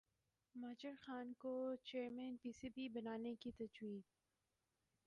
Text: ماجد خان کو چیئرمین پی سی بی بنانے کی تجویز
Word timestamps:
ماجد 0.55 0.95
خان 1.03 1.27
کو 1.41 1.53
چیئرمین 1.87 2.33
پی 2.41 2.51
سی 2.59 2.69
بی 2.75 2.85
بنانے 2.89 3.33
کی 3.41 3.51
تجویز 3.51 4.03